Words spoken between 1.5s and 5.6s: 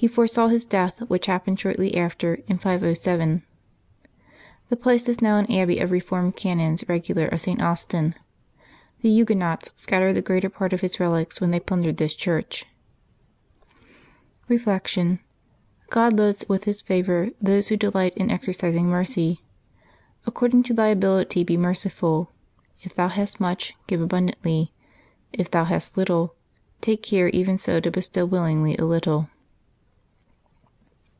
shortly after, in 507. The place is now an